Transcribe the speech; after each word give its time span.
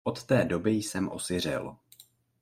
Od 0.03 0.23
té 0.23 0.45
doby 0.45 0.71
jsem 0.71 1.09
osiřel. 1.11 1.75